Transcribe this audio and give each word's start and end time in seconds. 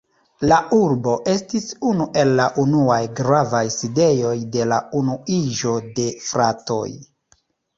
La 0.51 0.55
urbo 0.77 1.11
estis 1.33 1.67
unu 1.89 2.07
el 2.21 2.31
la 2.39 2.47
unuaj 2.65 2.99
gravaj 3.19 3.63
sidejoj 3.77 4.35
de 4.57 4.67
la 4.73 4.81
Unuiĝo 5.03 5.77
de 6.01 6.09
fratoj. 6.31 6.83